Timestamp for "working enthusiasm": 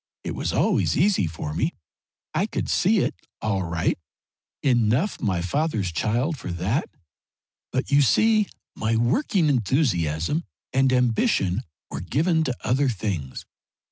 8.95-10.43